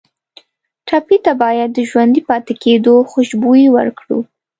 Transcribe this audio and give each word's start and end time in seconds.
ټپي 0.87 1.17
ته 1.25 1.31
باید 1.41 1.69
د 1.73 1.79
ژوندي 1.89 2.21
پاتې 2.29 2.53
کېدو 2.63 2.93
خوشبويي 3.11 3.67
ورکړو. 3.77 4.17